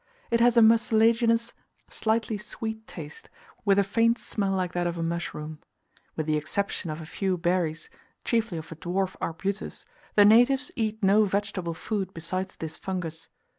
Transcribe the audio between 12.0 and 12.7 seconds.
besides